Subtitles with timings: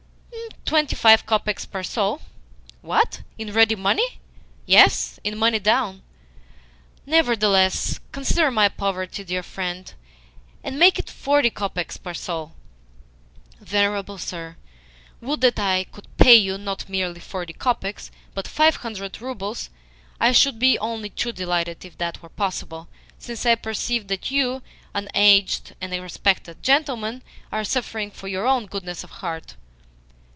[0.65, 2.21] "Twenty five kopecks per soul."
[2.81, 3.23] "What?
[3.37, 4.19] In ready money?"
[4.65, 6.01] "Yes in money down."
[7.05, 9.93] "Nevertheless, consider my poverty, dear friend,
[10.63, 12.53] and make it FORTY kopecks per soul."
[13.59, 14.55] "Venerable sir,
[15.19, 19.69] would that I could pay you not merely forty kopecks, but five hundred roubles.
[20.21, 22.87] I should be only too delighted if that were possible,
[23.19, 24.61] since I perceive that you,
[24.93, 29.57] an aged and respected gentleman, are suffering for your own goodness of heart."